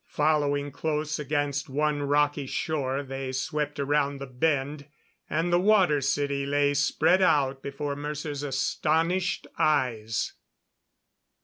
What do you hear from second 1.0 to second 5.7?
against one rocky shore, they swept around the bend, and the